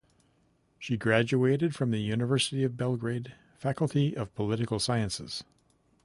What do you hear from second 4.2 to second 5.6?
Political Sciences.